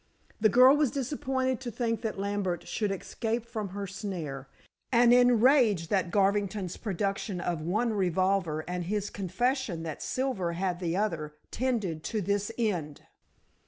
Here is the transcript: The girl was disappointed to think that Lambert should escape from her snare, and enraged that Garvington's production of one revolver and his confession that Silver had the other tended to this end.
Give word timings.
The 0.39 0.49
girl 0.49 0.75
was 0.75 0.89
disappointed 0.89 1.59
to 1.61 1.69
think 1.69 2.01
that 2.01 2.17
Lambert 2.17 2.67
should 2.67 2.91
escape 2.91 3.45
from 3.45 3.69
her 3.69 3.85
snare, 3.85 4.49
and 4.91 5.13
enraged 5.13 5.91
that 5.91 6.09
Garvington's 6.09 6.75
production 6.75 7.39
of 7.39 7.61
one 7.61 7.93
revolver 7.93 8.61
and 8.67 8.85
his 8.85 9.11
confession 9.11 9.83
that 9.83 10.01
Silver 10.01 10.53
had 10.53 10.79
the 10.79 10.97
other 10.97 11.35
tended 11.51 12.03
to 12.05 12.19
this 12.19 12.51
end. 12.57 13.01